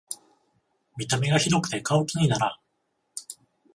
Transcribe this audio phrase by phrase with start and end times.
[0.97, 2.57] 見た目がひどくて買う気にならん